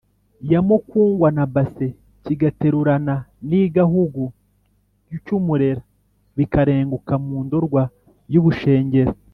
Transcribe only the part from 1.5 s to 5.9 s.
base, kigaterurana n’igahugu cy’umurera,